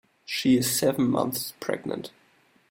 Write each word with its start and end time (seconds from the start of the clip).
She 0.25 0.57
is 0.57 0.75
seven 0.79 1.11
months 1.11 1.53
pregnant. 1.59 2.09